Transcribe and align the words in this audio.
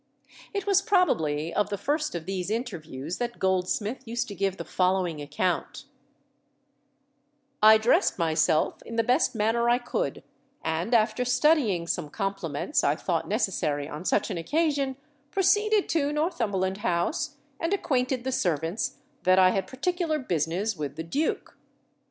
It 0.51 0.65
was 0.65 0.81
probably 0.81 1.53
of 1.53 1.69
the 1.69 1.77
first 1.77 2.15
of 2.15 2.25
these 2.25 2.49
interviews 2.49 3.19
that 3.19 3.37
Goldsmith 3.37 4.07
used 4.07 4.27
to 4.29 4.33
give 4.33 4.57
the 4.57 4.65
following 4.65 5.21
account: 5.21 5.83
"I 7.61 7.77
dressed 7.77 8.17
myself 8.17 8.81
in 8.81 8.95
the 8.95 9.03
best 9.03 9.35
manner 9.35 9.69
I 9.69 9.77
could, 9.77 10.23
and, 10.63 10.95
after 10.95 11.23
studying 11.23 11.85
some 11.85 12.09
compliments 12.09 12.83
I 12.83 12.95
thought 12.95 13.27
necessary 13.27 13.87
on 13.87 14.03
such 14.03 14.31
an 14.31 14.39
occasion, 14.39 14.95
proceeded 15.29 15.87
to 15.89 16.11
Northumberland 16.11 16.77
House, 16.77 17.35
and 17.59 17.71
acquainted 17.71 18.23
the 18.23 18.31
servants 18.31 18.97
that 19.21 19.37
I 19.37 19.51
had 19.51 19.67
particular 19.67 20.17
business 20.17 20.75
with 20.75 20.95
the 20.95 21.03
duke. 21.03 21.57